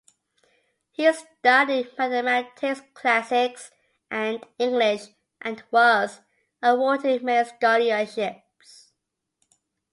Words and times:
He 0.89 1.07
studied 1.13 1.95
mathematics, 1.95 2.81
classics, 2.95 3.69
and 4.09 4.43
English 4.57 5.09
and 5.39 5.63
was 5.69 6.21
awarded 6.59 7.23
many 7.23 7.47
scholarships. 7.47 8.93